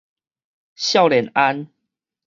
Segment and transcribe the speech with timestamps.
[0.73, 1.67] 少年安